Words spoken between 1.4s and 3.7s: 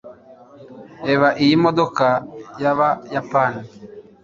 iyi modoka yabayapani